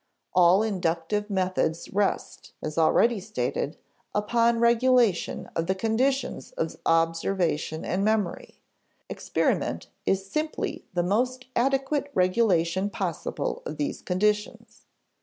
All 0.33 0.63
inductive 0.63 1.29
methods 1.29 1.87
rest 1.93 2.53
(as 2.59 2.75
already 2.75 3.19
stated, 3.19 3.73
p. 3.73 3.77
85) 3.77 3.79
upon 4.23 4.59
regulation 4.59 5.47
of 5.55 5.67
the 5.67 5.75
conditions 5.75 6.53
of 6.53 6.75
observation 6.87 7.85
and 7.85 8.03
memory; 8.03 8.57
experiment 9.09 9.89
is 10.07 10.25
simply 10.27 10.87
the 10.95 11.03
most 11.03 11.45
adequate 11.55 12.09
regulation 12.15 12.89
possible 12.89 13.61
of 13.63 13.77
these 13.77 14.01
conditions. 14.01 14.87